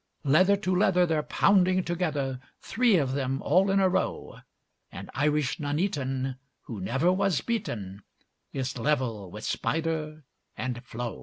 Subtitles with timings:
[0.23, 4.39] Leather to leather, they're pounding together, Three of them all in a row;
[4.91, 8.01] And Irish Nuneaton, who never was beaten,
[8.51, 10.23] Is level with Spider
[10.57, 11.19] and Flo.